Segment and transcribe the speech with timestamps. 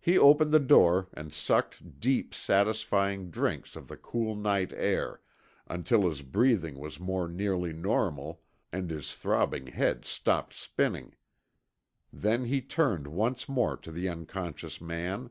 [0.00, 5.20] He opened the door and sucked deep, satisfying drinks of the cool night air
[5.68, 11.14] until his breathing was more nearly normal and his throbbing head stopped spinning.
[12.12, 15.30] Then he turned once more to the unconscious man.